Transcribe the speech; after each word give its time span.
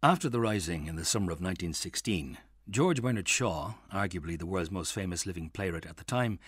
After 0.00 0.28
the 0.28 0.40
Rising 0.40 0.86
in 0.86 0.96
the 0.96 1.04
summer 1.04 1.26
of 1.26 1.38
1916, 1.38 2.38
George 2.68 3.00
Bernard 3.00 3.28
Shaw, 3.28 3.74
arguably 3.92 4.36
the 4.36 4.46
world's 4.46 4.70
most 4.72 4.92
famous 4.92 5.24
living 5.24 5.50
playwright 5.50 5.86
at 5.86 5.98
the 5.98 6.04
time, 6.04 6.40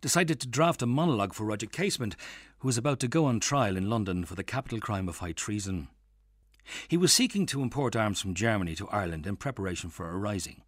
decided 0.00 0.38
to 0.38 0.46
draft 0.46 0.82
a 0.82 0.86
monologue 0.86 1.34
for 1.34 1.44
Roger 1.44 1.66
Casement, 1.66 2.14
who 2.58 2.68
was 2.68 2.78
about 2.78 3.00
to 3.00 3.08
go 3.08 3.24
on 3.24 3.40
trial 3.40 3.76
in 3.76 3.90
London 3.90 4.24
for 4.24 4.36
the 4.36 4.44
capital 4.44 4.78
crime 4.78 5.08
of 5.08 5.18
high 5.18 5.32
treason. 5.32 5.88
He 6.88 6.96
was 6.96 7.12
seeking 7.12 7.46
to 7.46 7.62
import 7.62 7.96
arms 7.96 8.20
from 8.20 8.34
Germany 8.34 8.74
to 8.76 8.88
Ireland 8.88 9.26
in 9.26 9.36
preparation 9.36 9.90
for 9.90 10.08
a 10.10 10.16
rising. 10.16 10.62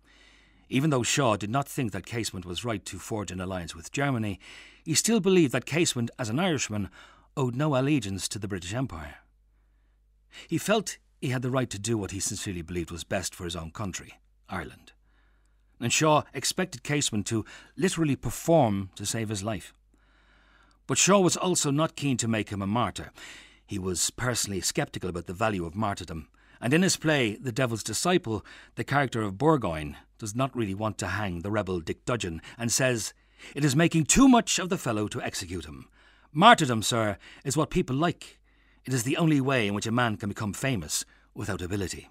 Even 0.68 0.90
though 0.90 1.02
Shaw 1.02 1.36
did 1.36 1.50
not 1.50 1.66
think 1.66 1.92
that 1.92 2.06
Casement 2.06 2.44
was 2.44 2.64
right 2.64 2.84
to 2.84 2.98
forge 2.98 3.30
an 3.30 3.40
alliance 3.40 3.74
with 3.74 3.92
Germany, 3.92 4.38
he 4.84 4.94
still 4.94 5.20
believed 5.20 5.52
that 5.52 5.64
Casement, 5.64 6.10
as 6.18 6.28
an 6.28 6.38
Irishman, 6.38 6.90
owed 7.36 7.56
no 7.56 7.77
allegiance 7.77 8.28
to 8.28 8.38
the 8.38 8.48
British 8.48 8.74
Empire. 8.74 9.16
He 10.46 10.58
felt 10.58 10.98
he 11.20 11.30
had 11.30 11.42
the 11.42 11.50
right 11.50 11.70
to 11.70 11.78
do 11.78 11.96
what 11.96 12.10
he 12.10 12.20
sincerely 12.20 12.62
believed 12.62 12.90
was 12.90 13.05
best 13.05 13.34
for 13.34 13.44
his 13.44 13.56
own 13.56 13.70
country, 13.70 14.14
Ireland. 14.48 14.92
And 15.80 15.92
Shaw 15.92 16.22
expected 16.34 16.83
Casement 16.83 17.27
to 17.28 17.44
literally 17.77 18.16
perform 18.16 18.90
to 18.96 19.06
save 19.06 19.28
his 19.28 19.42
life. 19.42 19.72
But 20.86 20.98
Shaw 20.98 21.20
was 21.20 21.36
also 21.36 21.70
not 21.70 21.96
keen 21.96 22.16
to 22.18 22.28
make 22.28 22.50
him 22.50 22.62
a 22.62 22.66
martyr. 22.66 23.12
He 23.69 23.78
was 23.78 24.08
personally 24.08 24.62
sceptical 24.62 25.11
about 25.11 25.27
the 25.27 25.34
value 25.34 25.66
of 25.66 25.77
martyrdom, 25.77 26.28
and 26.58 26.72
in 26.72 26.80
his 26.80 26.97
play, 26.97 27.36
The 27.36 27.52
Devil's 27.52 27.83
Disciple, 27.83 28.42
the 28.77 28.83
character 28.83 29.20
of 29.20 29.36
Burgoyne 29.36 29.94
does 30.19 30.34
not 30.34 30.56
really 30.56 30.72
want 30.72 30.97
to 30.98 31.06
hang 31.08 31.41
the 31.41 31.50
rebel 31.50 31.80
Dick 31.80 32.06
Dudgeon 32.06 32.41
and 32.56 32.72
says, 32.72 33.12
It 33.55 33.66
is 33.66 33.77
making 33.77 34.06
too 34.06 34.27
much 34.27 34.58
of 34.58 34.70
the 34.70 34.78
fellow 34.78 35.06
to 35.08 35.20
execute 35.20 35.66
him. 35.66 35.86
Martyrdom, 36.33 36.83
sir, 36.83 37.19
is 37.44 37.58
what 37.58 37.69
people 37.69 37.94
like. 37.94 38.39
It 38.86 38.94
is 38.94 39.02
the 39.02 39.19
only 39.19 39.39
way 39.39 39.69
in 39.69 39.74
which 39.74 39.86
a 39.86 39.92
man 39.92 40.16
can 40.16 40.30
become 40.30 40.55
famous 40.55 41.05
without 41.34 41.61
ability. 41.61 42.08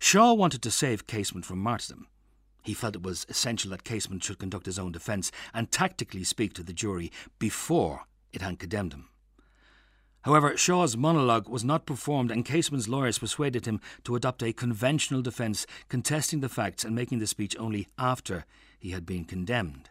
Shaw 0.00 0.34
wanted 0.34 0.60
to 0.62 0.72
save 0.72 1.06
Casement 1.06 1.46
from 1.46 1.60
martyrdom. 1.60 2.08
He 2.64 2.74
felt 2.74 2.96
it 2.96 3.04
was 3.04 3.26
essential 3.28 3.70
that 3.70 3.84
Casement 3.84 4.24
should 4.24 4.40
conduct 4.40 4.66
his 4.66 4.78
own 4.80 4.90
defence 4.90 5.30
and 5.54 5.70
tactically 5.70 6.24
speak 6.24 6.52
to 6.54 6.64
the 6.64 6.72
jury 6.72 7.12
before 7.38 8.06
it 8.32 8.42
had 8.42 8.58
condemned 8.58 8.92
him. 8.92 9.08
However, 10.22 10.56
Shaw's 10.56 10.96
monologue 10.96 11.48
was 11.48 11.64
not 11.64 11.84
performed, 11.84 12.30
and 12.30 12.44
Casement's 12.44 12.88
lawyers 12.88 13.18
persuaded 13.18 13.66
him 13.66 13.80
to 14.04 14.14
adopt 14.14 14.42
a 14.42 14.52
conventional 14.52 15.20
defence, 15.20 15.66
contesting 15.88 16.40
the 16.40 16.48
facts 16.48 16.84
and 16.84 16.94
making 16.94 17.18
the 17.18 17.26
speech 17.26 17.56
only 17.58 17.88
after 17.98 18.44
he 18.78 18.90
had 18.90 19.04
been 19.04 19.24
condemned. 19.24 19.90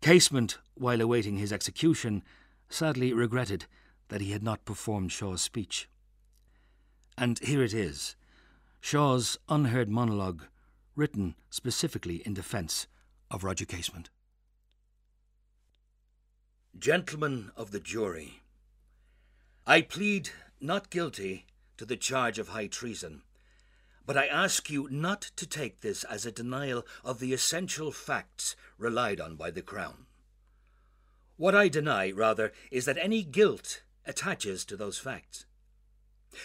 Casement, 0.00 0.58
while 0.74 1.00
awaiting 1.00 1.38
his 1.38 1.52
execution, 1.52 2.22
sadly 2.68 3.12
regretted 3.12 3.66
that 4.08 4.20
he 4.20 4.30
had 4.30 4.42
not 4.42 4.64
performed 4.64 5.10
Shaw's 5.10 5.42
speech. 5.42 5.88
And 7.18 7.38
here 7.40 7.62
it 7.62 7.74
is 7.74 8.14
Shaw's 8.80 9.38
unheard 9.48 9.88
monologue, 9.88 10.44
written 10.94 11.34
specifically 11.50 12.22
in 12.24 12.34
defence 12.34 12.86
of 13.30 13.42
Roger 13.42 13.64
Casement. 13.64 14.10
Gentlemen 16.78 17.50
of 17.56 17.72
the 17.72 17.80
jury, 17.80 18.42
I 19.68 19.82
plead 19.82 20.30
not 20.60 20.90
guilty 20.90 21.44
to 21.76 21.84
the 21.84 21.96
charge 21.96 22.38
of 22.38 22.48
high 22.48 22.68
treason, 22.68 23.22
but 24.06 24.16
I 24.16 24.26
ask 24.26 24.70
you 24.70 24.88
not 24.92 25.22
to 25.34 25.44
take 25.44 25.80
this 25.80 26.04
as 26.04 26.24
a 26.24 26.30
denial 26.30 26.86
of 27.02 27.18
the 27.18 27.32
essential 27.32 27.90
facts 27.90 28.54
relied 28.78 29.20
on 29.20 29.34
by 29.34 29.50
the 29.50 29.62
Crown. 29.62 30.06
What 31.36 31.56
I 31.56 31.66
deny, 31.66 32.12
rather, 32.12 32.52
is 32.70 32.84
that 32.84 32.96
any 32.98 33.24
guilt 33.24 33.82
attaches 34.04 34.64
to 34.66 34.76
those 34.76 34.98
facts. 34.98 35.46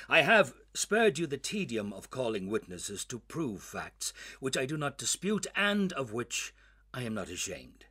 I 0.09 0.21
have 0.21 0.55
spared 0.73 1.19
you 1.19 1.27
the 1.27 1.38
tedium 1.38 1.93
of 1.93 2.09
calling 2.09 2.49
witnesses 2.49 3.05
to 3.05 3.19
prove 3.19 3.61
facts 3.61 4.13
which 4.39 4.57
I 4.57 4.65
do 4.65 4.77
not 4.77 4.97
dispute 4.97 5.45
and 5.55 5.93
of 5.93 6.11
which 6.11 6.55
I 6.91 7.03
am 7.03 7.13
not 7.13 7.29
ashamed. 7.29 7.85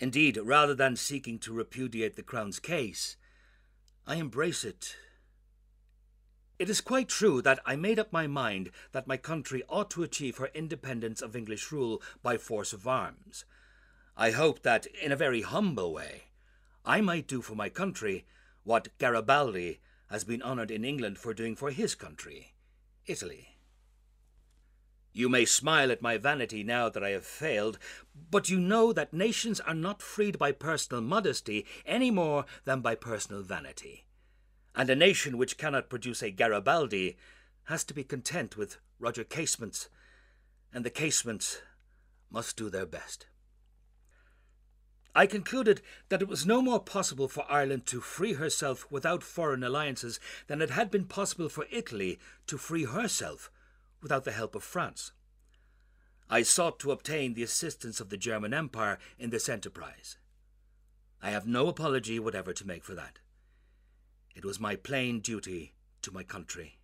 Indeed, 0.00 0.38
rather 0.42 0.74
than 0.74 0.96
seeking 0.96 1.38
to 1.40 1.52
repudiate 1.52 2.16
the 2.16 2.22
Crown's 2.24 2.58
case, 2.58 3.16
I 4.08 4.14
embrace 4.14 4.64
it. 4.64 4.96
It 6.58 6.70
is 6.70 6.80
quite 6.80 7.10
true 7.10 7.42
that 7.42 7.60
I 7.66 7.76
made 7.76 7.98
up 7.98 8.10
my 8.10 8.26
mind 8.26 8.70
that 8.92 9.06
my 9.06 9.18
country 9.18 9.62
ought 9.68 9.90
to 9.90 10.02
achieve 10.02 10.38
her 10.38 10.48
independence 10.54 11.20
of 11.20 11.36
English 11.36 11.70
rule 11.70 12.00
by 12.22 12.38
force 12.38 12.72
of 12.72 12.88
arms. 12.88 13.44
I 14.16 14.30
hope 14.30 14.62
that, 14.62 14.86
in 14.86 15.12
a 15.12 15.16
very 15.16 15.42
humble 15.42 15.92
way, 15.92 16.30
I 16.86 17.02
might 17.02 17.28
do 17.28 17.42
for 17.42 17.54
my 17.54 17.68
country 17.68 18.24
what 18.64 18.96
Garibaldi 18.96 19.78
has 20.08 20.24
been 20.24 20.42
honoured 20.42 20.70
in 20.70 20.86
England 20.86 21.18
for 21.18 21.34
doing 21.34 21.54
for 21.54 21.70
his 21.70 21.94
country, 21.94 22.54
Italy. 23.04 23.57
You 25.12 25.28
may 25.28 25.44
smile 25.44 25.90
at 25.90 26.02
my 26.02 26.16
vanity 26.16 26.62
now 26.62 26.88
that 26.88 27.02
I 27.02 27.10
have 27.10 27.24
failed, 27.24 27.78
but 28.30 28.48
you 28.48 28.60
know 28.60 28.92
that 28.92 29.12
nations 29.12 29.58
are 29.60 29.74
not 29.74 30.02
freed 30.02 30.38
by 30.38 30.52
personal 30.52 31.02
modesty 31.02 31.66
any 31.86 32.10
more 32.10 32.44
than 32.64 32.80
by 32.80 32.94
personal 32.94 33.42
vanity. 33.42 34.04
And 34.74 34.90
a 34.90 34.94
nation 34.94 35.38
which 35.38 35.58
cannot 35.58 35.88
produce 35.88 36.22
a 36.22 36.30
Garibaldi 36.30 37.16
has 37.64 37.84
to 37.84 37.94
be 37.94 38.04
content 38.04 38.56
with 38.56 38.78
Roger 38.98 39.24
Casements, 39.24 39.88
and 40.72 40.84
the 40.84 40.90
Casements 40.90 41.62
must 42.30 42.56
do 42.56 42.70
their 42.70 42.86
best. 42.86 43.26
I 45.14 45.26
concluded 45.26 45.82
that 46.10 46.22
it 46.22 46.28
was 46.28 46.46
no 46.46 46.62
more 46.62 46.78
possible 46.78 47.26
for 47.26 47.44
Ireland 47.50 47.86
to 47.86 48.00
free 48.00 48.34
herself 48.34 48.86
without 48.88 49.24
foreign 49.24 49.64
alliances 49.64 50.20
than 50.46 50.62
it 50.62 50.70
had 50.70 50.90
been 50.90 51.06
possible 51.06 51.48
for 51.48 51.66
Italy 51.72 52.20
to 52.46 52.56
free 52.56 52.84
herself 52.84 53.50
without 54.02 54.24
the 54.24 54.32
help 54.32 54.54
of 54.54 54.62
France. 54.62 55.12
I 56.30 56.42
sought 56.42 56.78
to 56.80 56.92
obtain 56.92 57.34
the 57.34 57.42
assistance 57.42 58.00
of 58.00 58.10
the 58.10 58.16
German 58.16 58.52
Empire 58.52 58.98
in 59.18 59.30
this 59.30 59.48
enterprise. 59.48 60.18
I 61.22 61.30
have 61.30 61.46
no 61.46 61.68
apology 61.68 62.18
whatever 62.18 62.52
to 62.52 62.66
make 62.66 62.84
for 62.84 62.94
that. 62.94 63.18
It 64.34 64.44
was 64.44 64.60
my 64.60 64.76
plain 64.76 65.20
duty 65.20 65.74
to 66.02 66.12
my 66.12 66.22
country. 66.22 66.78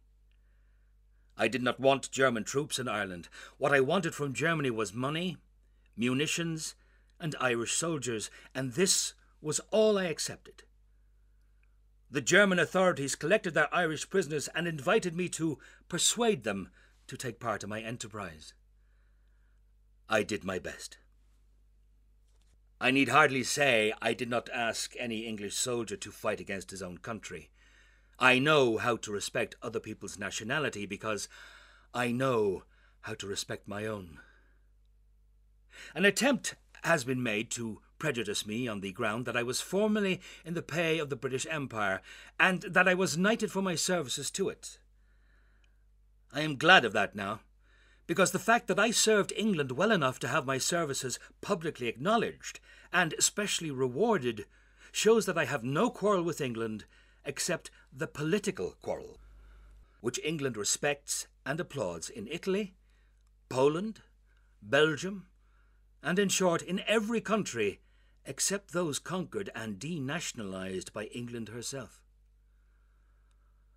I 1.36 1.48
did 1.48 1.62
not 1.62 1.80
want 1.80 2.10
German 2.10 2.44
troops 2.44 2.78
in 2.78 2.88
Ireland. 2.88 3.28
What 3.58 3.72
I 3.72 3.80
wanted 3.80 4.14
from 4.14 4.32
Germany 4.32 4.70
was 4.70 4.94
money, 4.94 5.36
munitions, 5.96 6.74
and 7.20 7.34
Irish 7.40 7.74
soldiers, 7.74 8.30
and 8.54 8.72
this 8.72 9.14
was 9.40 9.60
all 9.70 9.98
I 9.98 10.04
accepted. 10.04 10.62
The 12.10 12.20
German 12.20 12.58
authorities 12.58 13.16
collected 13.16 13.54
their 13.54 13.72
Irish 13.74 14.08
prisoners 14.08 14.48
and 14.54 14.66
invited 14.66 15.16
me 15.16 15.28
to 15.30 15.58
persuade 15.88 16.44
them 16.44 16.70
to 17.06 17.16
take 17.16 17.40
part 17.40 17.62
in 17.62 17.70
my 17.70 17.80
enterprise. 17.80 18.54
I 20.08 20.22
did 20.22 20.44
my 20.44 20.58
best. 20.58 20.98
I 22.80 22.90
need 22.90 23.08
hardly 23.08 23.42
say 23.44 23.92
I 24.02 24.12
did 24.12 24.28
not 24.28 24.50
ask 24.52 24.94
any 24.98 25.26
English 25.26 25.54
soldier 25.54 25.96
to 25.96 26.10
fight 26.10 26.40
against 26.40 26.70
his 26.70 26.82
own 26.82 26.98
country. 26.98 27.50
I 28.18 28.38
know 28.38 28.76
how 28.76 28.96
to 28.96 29.12
respect 29.12 29.56
other 29.62 29.80
people's 29.80 30.18
nationality 30.18 30.86
because 30.86 31.28
I 31.92 32.12
know 32.12 32.64
how 33.02 33.14
to 33.14 33.26
respect 33.26 33.66
my 33.68 33.86
own. 33.86 34.18
An 35.94 36.04
attempt 36.04 36.54
has 36.82 37.04
been 37.04 37.22
made 37.22 37.50
to 37.52 37.80
prejudice 37.98 38.46
me 38.46 38.68
on 38.68 38.80
the 38.80 38.92
ground 38.92 39.24
that 39.24 39.36
I 39.36 39.42
was 39.42 39.60
formerly 39.60 40.20
in 40.44 40.54
the 40.54 40.62
pay 40.62 40.98
of 40.98 41.08
the 41.08 41.16
British 41.16 41.46
Empire, 41.48 42.02
and 42.38 42.62
that 42.62 42.86
I 42.86 42.94
was 42.94 43.16
knighted 43.16 43.50
for 43.50 43.62
my 43.62 43.74
services 43.74 44.30
to 44.32 44.48
it. 44.48 44.78
I 46.34 46.40
am 46.40 46.56
glad 46.56 46.84
of 46.84 46.92
that 46.94 47.14
now, 47.14 47.42
because 48.08 48.32
the 48.32 48.40
fact 48.40 48.66
that 48.66 48.78
I 48.78 48.90
served 48.90 49.32
England 49.36 49.70
well 49.70 49.92
enough 49.92 50.18
to 50.18 50.28
have 50.28 50.44
my 50.44 50.58
services 50.58 51.20
publicly 51.40 51.86
acknowledged 51.86 52.58
and 52.92 53.14
especially 53.16 53.70
rewarded 53.70 54.44
shows 54.90 55.26
that 55.26 55.38
I 55.38 55.44
have 55.44 55.62
no 55.62 55.90
quarrel 55.90 56.24
with 56.24 56.40
England 56.40 56.86
except 57.24 57.70
the 57.92 58.08
political 58.08 58.74
quarrel, 58.82 59.20
which 60.00 60.18
England 60.24 60.56
respects 60.56 61.28
and 61.46 61.60
applauds 61.60 62.10
in 62.10 62.26
Italy, 62.26 62.74
Poland, 63.48 64.00
Belgium, 64.60 65.26
and 66.02 66.18
in 66.18 66.28
short, 66.28 66.62
in 66.62 66.82
every 66.88 67.20
country 67.20 67.80
except 68.26 68.72
those 68.72 68.98
conquered 68.98 69.50
and 69.54 69.78
denationalised 69.78 70.92
by 70.92 71.04
England 71.04 71.50
herself. 71.50 72.03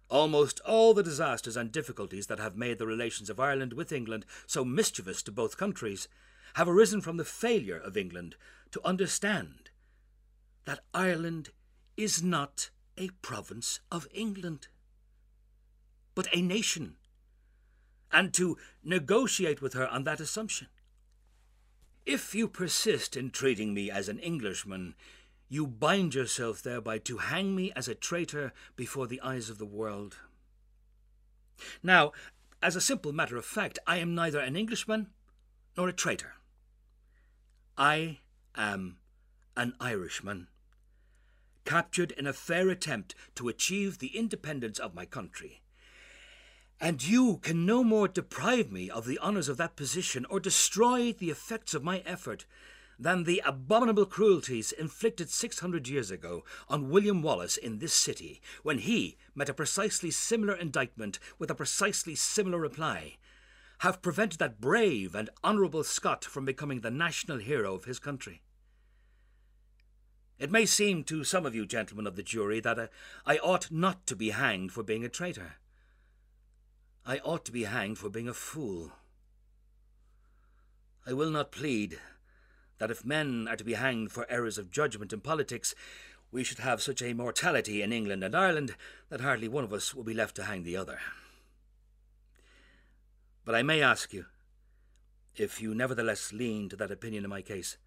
Almost 0.09 0.61
all 0.61 0.93
the 0.93 1.03
disasters 1.03 1.57
and 1.57 1.71
difficulties 1.71 2.27
that 2.27 2.39
have 2.39 2.55
made 2.55 2.77
the 2.77 2.87
relations 2.87 3.29
of 3.29 3.39
Ireland 3.39 3.73
with 3.73 3.91
England 3.91 4.25
so 4.45 4.63
mischievous 4.63 5.21
to 5.23 5.31
both 5.31 5.57
countries 5.57 6.07
have 6.53 6.69
arisen 6.69 7.01
from 7.01 7.17
the 7.17 7.25
failure 7.25 7.77
of 7.77 7.97
England 7.97 8.35
to 8.71 8.85
understand 8.85 9.69
that 10.65 10.79
Ireland 10.93 11.49
is 11.97 12.23
not 12.23 12.69
a 12.97 13.09
province 13.21 13.79
of 13.91 14.07
England, 14.13 14.67
but 16.15 16.27
a 16.33 16.41
nation, 16.41 16.95
and 18.11 18.33
to 18.33 18.57
negotiate 18.83 19.61
with 19.61 19.73
her 19.73 19.87
on 19.87 20.03
that 20.05 20.19
assumption. 20.19 20.67
If 22.05 22.33
you 22.33 22.47
persist 22.47 23.17
in 23.17 23.31
treating 23.31 23.73
me 23.73 23.91
as 23.91 24.07
an 24.07 24.19
Englishman, 24.19 24.95
you 25.49 25.65
bind 25.65 26.13
yourself 26.13 26.61
thereby 26.61 26.97
to 26.99 27.17
hang 27.17 27.55
me 27.55 27.71
as 27.75 27.87
a 27.87 27.95
traitor 27.95 28.53
before 28.75 29.07
the 29.07 29.21
eyes 29.21 29.49
of 29.49 29.57
the 29.57 29.65
world. 29.65 30.17
Now, 31.81 32.11
as 32.61 32.75
a 32.75 32.81
simple 32.81 33.13
matter 33.13 33.37
of 33.37 33.45
fact, 33.45 33.79
I 33.87 33.97
am 33.97 34.15
neither 34.15 34.39
an 34.39 34.55
Englishman 34.55 35.07
nor 35.75 35.87
a 35.87 35.93
traitor. 35.93 36.33
I 37.77 38.19
am 38.55 38.97
an 39.55 39.73
Irishman, 39.79 40.47
captured 41.65 42.11
in 42.11 42.27
a 42.27 42.33
fair 42.33 42.69
attempt 42.69 43.15
to 43.35 43.47
achieve 43.47 43.99
the 43.99 44.17
independence 44.17 44.79
of 44.79 44.95
my 44.95 45.05
country. 45.05 45.61
And 46.79 47.03
you 47.03 47.37
can 47.37 47.65
no 47.65 47.83
more 47.83 48.07
deprive 48.07 48.71
me 48.71 48.89
of 48.89 49.05
the 49.05 49.19
honours 49.19 49.49
of 49.49 49.57
that 49.57 49.75
position 49.75 50.25
or 50.29 50.39
destroy 50.39 51.11
the 51.13 51.29
effects 51.31 51.73
of 51.73 51.83
my 51.83 51.99
effort 52.05 52.45
than 52.99 53.23
the 53.23 53.41
abominable 53.45 54.05
cruelties 54.05 54.71
inflicted 54.71 55.29
600 55.29 55.87
years 55.87 56.09
ago 56.09 56.43
on 56.67 56.89
William 56.89 57.21
Wallace 57.21 57.57
in 57.57 57.79
this 57.79 57.93
city, 57.93 58.41
when 58.63 58.79
he 58.79 59.17
met 59.35 59.49
a 59.49 59.53
precisely 59.53 60.11
similar 60.11 60.55
indictment 60.55 61.19
with 61.37 61.51
a 61.51 61.55
precisely 61.55 62.15
similar 62.15 62.59
reply, 62.59 63.17
have 63.79 64.01
prevented 64.01 64.39
that 64.39 64.59
brave 64.59 65.13
and 65.13 65.29
honourable 65.43 65.83
Scot 65.83 66.25
from 66.25 66.45
becoming 66.45 66.81
the 66.81 66.89
national 66.89 67.37
hero 67.37 67.75
of 67.75 67.85
his 67.85 67.99
country. 67.99 68.41
It 70.39 70.51
may 70.51 70.65
seem 70.65 71.03
to 71.05 71.23
some 71.23 71.45
of 71.45 71.55
you 71.55 71.65
gentlemen 71.65 72.07
of 72.07 72.15
the 72.15 72.23
jury 72.23 72.59
that 72.59 72.77
uh, 72.77 72.87
I 73.25 73.37
ought 73.37 73.71
not 73.71 74.05
to 74.07 74.15
be 74.15 74.29
hanged 74.31 74.71
for 74.71 74.83
being 74.83 75.03
a 75.03 75.09
traitor. 75.09 75.55
I 77.05 77.19
ought 77.19 77.45
to 77.45 77.51
be 77.51 77.63
hanged 77.63 77.97
for 77.97 78.09
being 78.09 78.27
a 78.27 78.33
fool. 78.33 78.91
I 81.05 81.13
will 81.13 81.31
not 81.31 81.51
plead 81.51 81.99
that 82.79 82.91
if 82.91 83.05
men 83.05 83.47
are 83.49 83.55
to 83.55 83.63
be 83.63 83.73
hanged 83.73 84.11
for 84.11 84.29
errors 84.29 84.57
of 84.57 84.71
judgment 84.71 85.13
in 85.13 85.21
politics, 85.21 85.73
we 86.31 86.43
should 86.43 86.59
have 86.59 86.81
such 86.81 87.01
a 87.01 87.13
mortality 87.13 87.81
in 87.81 87.91
England 87.91 88.23
and 88.23 88.35
Ireland 88.35 88.75
that 89.09 89.21
hardly 89.21 89.47
one 89.47 89.63
of 89.63 89.73
us 89.73 89.95
will 89.95 90.03
be 90.03 90.13
left 90.13 90.35
to 90.35 90.43
hang 90.43 90.63
the 90.63 90.77
other. 90.77 90.99
But 93.45 93.55
I 93.55 93.63
may 93.63 93.81
ask 93.81 94.13
you, 94.13 94.25
if 95.35 95.61
you 95.61 95.73
nevertheless 95.73 96.33
lean 96.33 96.67
to 96.69 96.75
that 96.75 96.91
opinion 96.91 97.23
in 97.23 97.29
my 97.29 97.41
case, 97.41 97.77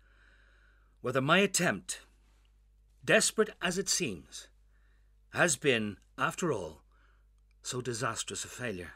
whether 1.03 1.21
my 1.21 1.39
attempt, 1.39 2.01
desperate 3.05 3.51
as 3.61 3.77
it 3.77 3.89
seems, 3.89 4.49
has 5.35 5.57
been, 5.57 5.97
after 6.17 6.53
all, 6.53 6.83
so 7.63 7.81
disastrous 7.81 8.45
a 8.45 8.49
failure. 8.49 8.93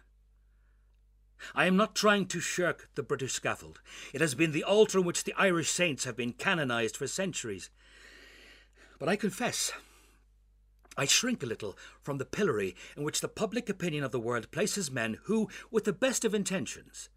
I 1.55 1.67
am 1.67 1.76
not 1.76 1.94
trying 1.94 2.26
to 2.26 2.41
shirk 2.41 2.88
the 2.94 3.02
British 3.02 3.32
scaffold. 3.32 3.81
It 4.12 4.20
has 4.20 4.35
been 4.35 4.52
the 4.52 4.64
altar 4.64 4.99
on 4.99 5.05
which 5.05 5.25
the 5.25 5.35
Irish 5.35 5.70
saints 5.70 6.05
have 6.05 6.17
been 6.17 6.32
canonized 6.32 6.96
for 6.96 7.06
centuries. 7.06 7.70
But 8.99 9.08
I 9.08 9.17
confess, 9.17 9.73
I 10.96 11.06
shrink 11.06 11.43
a 11.43 11.46
little 11.46 11.76
from 12.02 12.19
the 12.19 12.25
pillory 12.25 12.76
in 12.96 13.02
which 13.02 13.20
the 13.20 13.29
public 13.29 13.69
opinion 13.69 14.05
of 14.05 14.12
the 14.12 14.20
world 14.20 14.50
places 14.50 14.91
men 14.91 15.19
who, 15.25 15.49
with 15.70 15.85
the 15.85 15.93
best 15.93 16.25
of 16.25 16.35
intentions, 16.35 17.08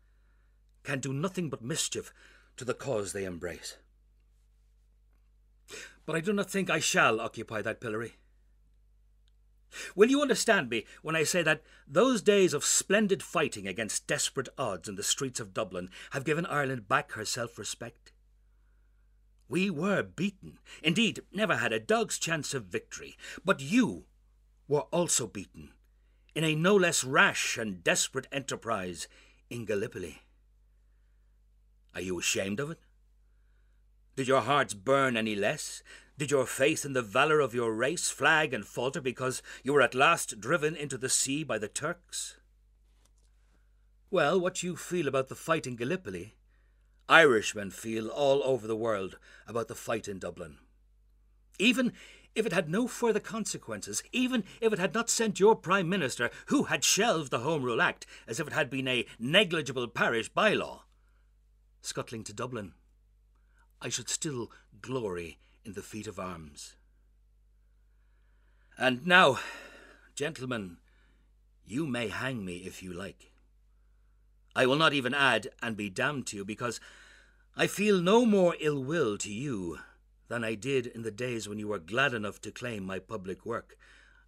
can 0.83 0.99
do 0.99 1.13
nothing 1.13 1.49
but 1.49 1.61
mischief 1.61 2.13
to 2.57 2.65
the 2.65 2.73
cause 2.73 3.13
they 3.13 3.25
embrace. 3.25 3.77
But 6.05 6.15
I 6.15 6.21
do 6.21 6.33
not 6.33 6.49
think 6.49 6.69
I 6.69 6.79
shall 6.79 7.19
occupy 7.19 7.61
that 7.61 7.81
pillory. 7.81 8.15
Will 9.95 10.09
you 10.09 10.21
understand 10.21 10.69
me 10.69 10.85
when 11.01 11.15
I 11.15 11.23
say 11.23 11.43
that 11.43 11.61
those 11.87 12.21
days 12.21 12.53
of 12.53 12.63
splendid 12.63 13.21
fighting 13.21 13.67
against 13.67 14.07
desperate 14.07 14.49
odds 14.57 14.87
in 14.87 14.95
the 14.95 15.03
streets 15.03 15.39
of 15.39 15.53
Dublin 15.53 15.89
have 16.11 16.25
given 16.25 16.45
Ireland 16.45 16.87
back 16.87 17.11
her 17.13 17.25
self 17.25 17.57
respect? 17.57 18.11
We 19.49 19.69
were 19.69 20.03
beaten, 20.03 20.59
indeed, 20.83 21.21
never 21.31 21.57
had 21.57 21.71
a 21.71 21.79
dog's 21.79 22.19
chance 22.19 22.53
of 22.53 22.65
victory, 22.65 23.17
but 23.45 23.61
you 23.61 24.05
were 24.67 24.81
also 24.91 25.27
beaten 25.27 25.73
in 26.35 26.43
a 26.43 26.55
no 26.55 26.75
less 26.75 27.03
rash 27.03 27.57
and 27.57 27.83
desperate 27.83 28.27
enterprise 28.31 29.07
in 29.49 29.65
Gallipoli. 29.65 30.21
Are 31.95 32.01
you 32.01 32.19
ashamed 32.19 32.59
of 32.59 32.71
it? 32.71 32.79
Did 34.17 34.27
your 34.27 34.41
hearts 34.41 34.73
burn 34.73 35.15
any 35.15 35.35
less 35.35 35.81
did 36.17 36.31
your 36.31 36.47
faith 36.47 36.83
in 36.83 36.93
the 36.93 37.03
valour 37.03 37.39
of 37.39 37.53
your 37.53 37.71
race 37.71 38.09
flag 38.09 38.51
and 38.51 38.65
falter 38.65 38.99
because 38.99 39.43
you 39.63 39.71
were 39.71 39.83
at 39.83 39.93
last 39.93 40.39
driven 40.39 40.75
into 40.75 40.97
the 40.97 41.09
sea 41.09 41.43
by 41.43 41.59
the 41.59 41.67
Turks? 41.67 42.37
Well, 44.09 44.39
what 44.39 44.63
you 44.63 44.75
feel 44.75 45.07
about 45.07 45.27
the 45.27 45.35
fight 45.35 45.67
in 45.67 45.75
Gallipoli, 45.75 46.33
Irishmen 47.07 47.69
feel 47.69 48.07
all 48.07 48.41
over 48.43 48.65
the 48.65 48.75
world 48.75 49.19
about 49.45 49.67
the 49.67 49.75
fight 49.75 50.07
in 50.07 50.17
Dublin. 50.17 50.57
Even 51.59 51.93
if 52.33 52.47
it 52.47 52.53
had 52.53 52.67
no 52.67 52.87
further 52.87 53.19
consequences, 53.19 54.01
even 54.11 54.43
if 54.59 54.73
it 54.73 54.79
had 54.79 54.95
not 54.95 55.11
sent 55.11 55.39
your 55.39 55.55
Prime 55.55 55.87
Minister, 55.87 56.31
who 56.47 56.63
had 56.63 56.83
shelved 56.83 57.29
the 57.29 57.39
Home 57.39 57.61
Rule 57.61 57.81
Act 57.81 58.07
as 58.27 58.39
if 58.39 58.47
it 58.47 58.53
had 58.53 58.71
been 58.71 58.87
a 58.87 59.05
negligible 59.19 59.87
parish 59.87 60.31
bylaw, 60.31 60.81
scuttling 61.81 62.23
to 62.23 62.33
Dublin, 62.33 62.73
I 63.81 63.89
should 63.89 64.09
still 64.09 64.51
glory 64.81 65.37
in 65.63 65.73
the 65.73 65.81
feat 65.81 66.07
of 66.07 66.19
arms. 66.19 66.75
And 68.77 69.05
now, 69.05 69.39
gentlemen, 70.15 70.77
you 71.65 71.85
may 71.85 72.07
hang 72.07 72.45
me 72.45 72.57
if 72.57 72.81
you 72.81 72.93
like. 72.93 73.31
I 74.55 74.65
will 74.65 74.75
not 74.75 74.93
even 74.93 75.13
add 75.13 75.49
and 75.61 75.77
be 75.77 75.89
damned 75.89 76.25
to 76.27 76.37
you, 76.37 76.45
because 76.45 76.79
I 77.55 77.67
feel 77.67 77.99
no 77.99 78.25
more 78.25 78.55
ill 78.59 78.83
will 78.83 79.17
to 79.19 79.31
you 79.31 79.79
than 80.27 80.43
I 80.43 80.55
did 80.55 80.87
in 80.87 81.03
the 81.03 81.11
days 81.11 81.47
when 81.47 81.59
you 81.59 81.67
were 81.67 81.79
glad 81.79 82.13
enough 82.13 82.41
to 82.41 82.51
claim 82.51 82.83
my 82.83 82.99
public 82.99 83.45
work 83.45 83.77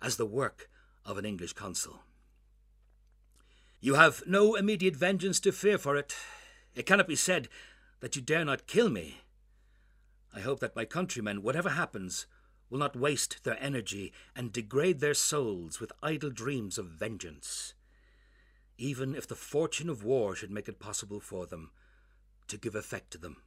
as 0.01 0.18
the 0.18 0.25
work 0.25 0.70
of 1.06 1.18
an 1.18 1.25
English 1.25 1.53
consul. 1.53 2.01
You 3.82 3.96
have 3.96 4.24
no 4.27 4.56
immediate 4.56 4.96
vengeance 4.96 5.39
to 5.41 5.51
fear 5.51 5.77
for 5.77 5.96
it. 5.96 6.15
It 6.75 6.86
cannot 6.86 7.08
be 7.08 7.15
said 7.15 7.50
that 8.01 8.15
you 8.15 8.22
dare 8.22 8.46
not 8.46 8.68
kill 8.68 8.89
me 8.89 9.18
I 10.34 10.42
hope 10.42 10.60
that 10.60 10.76
my 10.76 10.86
countrymen, 10.86 11.42
whatever 11.42 11.70
happens, 11.70 12.28
will 12.70 12.80
not 12.80 12.96
waste 12.96 13.44
their 13.44 13.62
energy 13.62 14.14
and 14.36 14.54
degrade 14.54 15.00
their 15.00 15.14
souls 15.14 15.80
with 15.80 15.92
idle 16.04 16.30
dreams 16.30 16.78
of 16.78 16.86
vengeance, 16.86 17.74
even 18.78 19.16
if 19.16 19.28
the 19.28 19.36
fortune 19.36 19.90
of 19.90 20.04
war 20.04 20.36
should 20.36 20.52
make 20.52 20.68
it 20.68 20.80
possible 20.80 21.20
for 21.20 21.48
them 21.48 21.72
to 22.48 22.58
give 22.58 22.76
effect 22.76 23.12
to 23.12 23.18
them. 23.18 23.38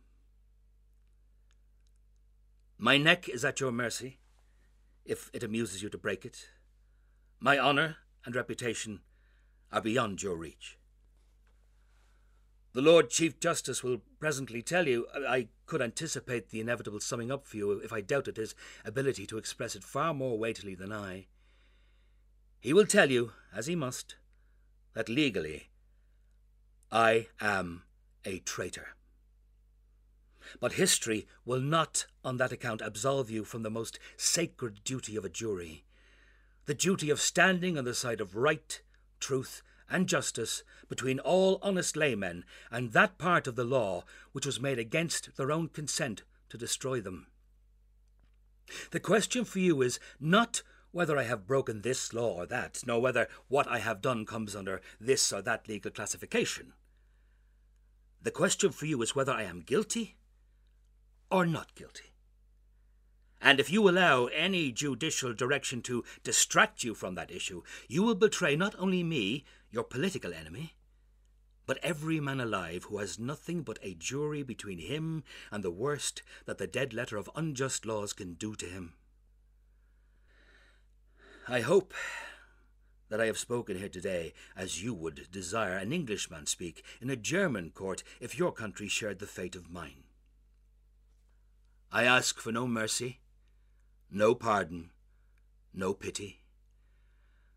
My 2.79 2.99
neck 2.99 3.29
is 3.29 3.45
at 3.45 3.61
your 3.61 3.71
mercy, 3.71 4.19
if 5.05 5.31
it 5.33 5.43
amuses 5.43 5.83
you 5.83 5.89
to 5.89 5.99
break 5.99 6.25
it. 6.25 6.49
My 7.39 7.59
honour 7.59 7.97
and 8.25 8.35
reputation 8.35 9.01
are 9.71 9.81
beyond 9.81 10.23
your 10.23 10.37
reach. 10.37 10.79
The 12.75 12.83
Lord 12.83 13.11
Chief 13.11 13.39
Justice 13.39 13.83
will 13.83 14.01
presently 14.19 14.63
tell 14.63 14.89
you. 14.89 15.07
Uh, 15.15 15.21
I 15.29 15.49
could 15.67 15.83
anticipate 15.83 16.49
the 16.49 16.61
inevitable 16.61 17.01
summing 17.01 17.31
up 17.31 17.47
for 17.47 17.57
you 17.57 17.73
if 17.73 17.93
I 17.93 18.01
doubted 18.01 18.37
his 18.37 18.55
ability 18.85 19.27
to 19.27 19.39
express 19.39 19.77
it 19.77 19.85
far 19.85 20.15
more 20.15 20.39
weightily 20.39 20.75
than 20.75 20.93
I. 20.93 21.27
He 22.61 22.73
will 22.73 22.87
tell 22.87 23.11
you, 23.11 23.33
as 23.55 23.67
he 23.67 23.75
must, 23.75 24.17
that 24.95 25.09
legally 25.09 25.69
I 26.91 27.27
am 27.41 27.83
a 28.25 28.39
traitor. 28.39 28.89
But 30.61 30.75
history 30.75 31.27
will 31.45 31.61
not, 31.61 32.07
on 32.25 32.37
that 32.39 32.53
account, 32.53 32.81
absolve 32.81 33.31
you 33.31 33.45
from 33.45 33.63
the 33.63 33.71
most 33.71 33.99
sacred 34.17 34.83
duty 34.85 35.17
of 35.17 35.25
a 35.25 35.29
jury 35.29 35.85
the 36.67 36.75
duty 36.75 37.11
of 37.11 37.21
standing 37.21 37.77
on 37.77 37.85
the 37.85 37.95
side 37.95 38.21
of 38.21 38.37
right, 38.37 38.81
truth, 39.19 39.63
and 39.91 40.09
justice 40.09 40.63
between 40.89 41.19
all 41.19 41.59
honest 41.63 41.97
laymen 41.97 42.45
and 42.71 42.93
that 42.93 43.19
part 43.19 43.47
of 43.47 43.57
the 43.57 43.65
law 43.65 44.05
which 44.33 44.47
was 44.47 44.61
made 44.61 44.79
against 44.79 45.37
their 45.37 45.53
own 45.53 45.69
consent 45.69 46.23
to 46.49 46.59
destroy 46.59 47.01
them. 47.01 47.27
The 48.91 49.01
question 49.01 49.45
for 49.45 49.59
you 49.59 49.83
is 49.83 49.99
not 50.21 50.63
whether 50.93 51.17
I 51.17 51.25
have 51.25 51.47
broken 51.47 51.81
this 51.83 52.13
law 52.13 52.35
or 52.35 52.47
that, 52.47 52.83
nor 52.87 53.01
whether 53.01 53.29
what 53.49 53.67
I 53.67 53.79
have 53.79 54.03
done 54.03 54.27
comes 54.27 54.55
under 54.55 54.81
this 55.01 55.33
or 55.33 55.43
that 55.43 55.69
legal 55.69 55.91
classification. 55.91 56.75
The 58.23 58.31
question 58.31 58.71
for 58.71 58.87
you 58.87 59.03
is 59.03 59.17
whether 59.17 59.33
I 59.33 59.43
am 59.43 59.61
guilty 59.61 60.17
or 61.31 61.47
not 61.47 61.75
guilty. 61.75 62.13
And 63.41 63.59
if 63.59 63.73
you 63.73 63.89
allow 63.89 64.27
any 64.27 64.71
judicial 64.71 65.33
direction 65.35 65.83
to 65.83 66.05
distract 66.23 66.85
you 66.85 66.95
from 66.95 67.17
that 67.17 67.33
issue, 67.33 67.63
you 67.89 68.05
will 68.05 68.15
betray 68.15 68.55
not 68.55 68.77
only 68.79 69.03
me, 69.03 69.45
your 69.73 69.83
political 69.83 70.33
enemy, 70.33 70.75
but 71.67 71.79
every 71.83 72.21
man 72.21 72.41
alive 72.41 72.85
who 72.85 72.99
has 72.99 73.19
nothing 73.19 73.63
but 73.63 73.79
a 73.83 73.95
jury 73.95 74.43
between 74.43 74.79
him 74.79 75.25
and 75.51 75.65
the 75.65 75.71
worst 75.71 76.23
that 76.45 76.59
the 76.59 76.67
dead 76.67 76.93
letter 76.93 77.17
of 77.17 77.31
unjust 77.35 77.87
laws 77.87 78.13
can 78.13 78.35
do 78.35 78.55
to 78.55 78.67
him. 78.67 78.93
I 81.49 81.61
hope 81.61 81.95
that 83.09 83.21
I 83.21 83.27
have 83.27 83.39
spoken 83.39 83.79
here 83.79 83.89
today 83.89 84.35
as 84.57 84.83
you 84.83 84.95
would 84.95 85.31
desire 85.31 85.77
an 85.77 85.93
Englishman 85.93 86.47
speak 86.47 86.85
in 87.01 87.11
a 87.11 87.17
German 87.17 87.71
court 87.71 88.03
if 88.21 88.39
your 88.39 88.53
country 88.53 88.89
shared 88.89 89.19
the 89.19 89.27
fate 89.27 89.57
of 89.57 89.71
mine. 89.71 90.05
I 91.91 92.05
ask 92.05 92.39
for 92.39 92.53
no 92.53 92.67
mercy, 92.67 93.21
no 94.11 94.35
pardon, 94.35 94.91
no 95.75 95.95
pity. 95.95 96.42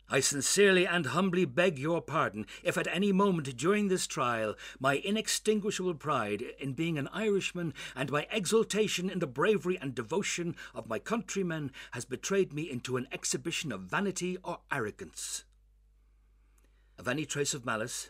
I 0.07 0.19
sincerely 0.19 0.85
and 0.85 1.07
humbly 1.07 1.45
beg 1.45 1.79
your 1.79 1.99
pardon 1.99 2.45
if 2.63 2.77
at 2.77 2.87
any 2.87 3.11
moment 3.11 3.57
during 3.57 3.87
this 3.87 4.05
trial 4.05 4.55
my 4.79 4.95
inextinguishable 4.95 5.95
pride 5.95 6.43
in 6.59 6.73
being 6.73 6.99
an 6.99 7.07
Irishman 7.07 7.73
and 7.95 8.11
my 8.11 8.27
exultation 8.31 9.09
in 9.09 9.17
the 9.19 9.27
bravery 9.27 9.79
and 9.81 9.95
devotion 9.95 10.55
of 10.75 10.87
my 10.87 10.99
countrymen 10.99 11.71
has 11.91 12.05
betrayed 12.05 12.53
me 12.53 12.69
into 12.69 12.97
an 12.97 13.07
exhibition 13.11 13.71
of 13.71 13.81
vanity 13.81 14.37
or 14.43 14.59
arrogance. 14.71 15.43
Of 16.99 17.07
any 17.07 17.25
trace 17.25 17.55
of 17.55 17.65
malice, 17.65 18.09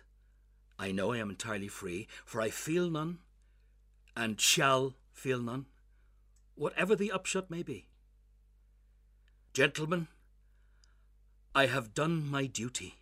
I 0.78 0.92
know 0.92 1.14
I 1.14 1.18
am 1.18 1.30
entirely 1.30 1.70
free, 1.70 2.08
for 2.26 2.42
I 2.42 2.50
feel 2.50 2.90
none, 2.90 3.20
and 4.16 4.40
shall 4.40 4.96
feel 5.14 5.42
none, 5.42 5.68
whatever 6.56 6.96
the 6.96 7.12
upshot 7.12 7.50
may 7.50 7.64
be. 7.64 7.88
Gentlemen, 9.54 10.10
I 11.58 11.68
have 11.68 11.94
done 11.94 12.30
my 12.30 12.48
duty. 12.48 12.96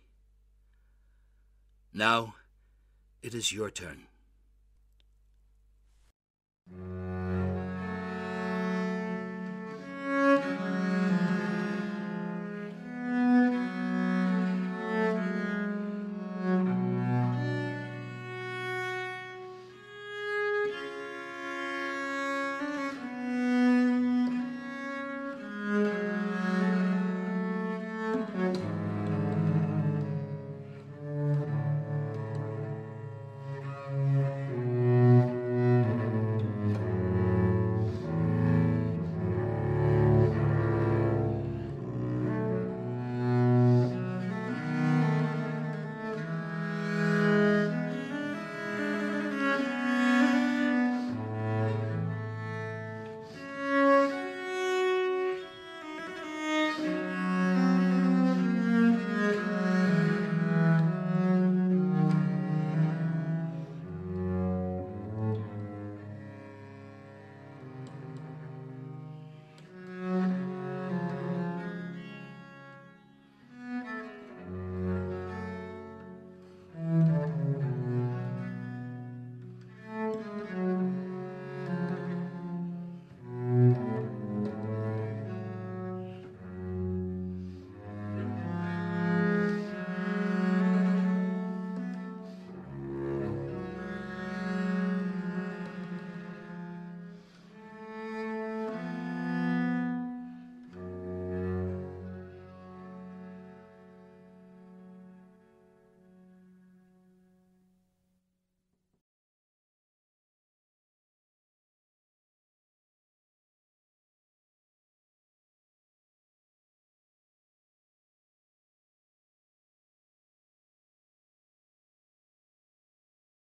Now 1.92 2.36
it 3.20 3.34
is 3.34 3.52
your 3.52 3.68
turn. 3.68 4.06